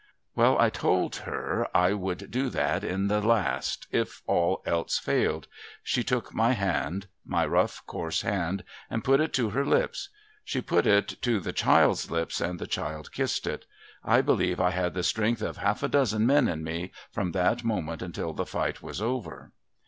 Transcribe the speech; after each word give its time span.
A\'ell! 0.35 0.57
I 0.59 0.71
told 0.71 1.15
her 1.17 1.67
I 1.77 1.93
would 1.93 2.31
do 2.31 2.49
that 2.49 2.83
at 2.83 3.07
the 3.07 3.21
last, 3.21 3.85
if 3.91 4.23
all 4.25 4.63
else 4.65 4.97
failed. 4.97 5.47
She 5.83 6.03
took 6.03 6.33
my 6.33 6.53
hand— 6.53 7.05
my 7.23 7.45
rough, 7.45 7.85
coarse 7.85 8.23
hand— 8.23 8.63
and 8.89 9.03
put 9.03 9.19
it 9.19 9.31
to 9.33 9.51
her 9.51 9.63
lips. 9.63 10.09
She 10.43 10.59
i)ut 10.59 10.87
it 10.87 11.17
to 11.21 11.39
the 11.39 11.53
child's 11.53 12.09
lips, 12.09 12.41
and 12.41 12.57
the 12.57 12.65
child 12.65 13.11
kissed 13.11 13.45
it. 13.45 13.67
I 14.03 14.21
believe 14.21 14.59
I 14.59 14.71
had 14.71 14.95
the 14.95 15.03
strength 15.03 15.43
of 15.43 15.57
half 15.57 15.83
a 15.83 15.87
dozen 15.87 16.25
men 16.25 16.47
in 16.47 16.63
me, 16.63 16.91
from 17.11 17.31
that 17.33 17.63
moment, 17.63 18.01
until 18.01 18.33
the 18.33 18.47
fight 18.47 18.81
was 18.81 19.03
over. 19.03 19.51